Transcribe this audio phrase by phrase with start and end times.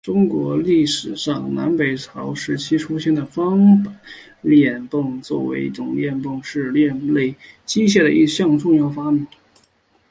[0.03, 3.95] 中国历史上南北朝时期出现的方板
[4.41, 7.35] 链泵作为一种链泵是泵类
[7.67, 9.27] 机械的一项重要发明。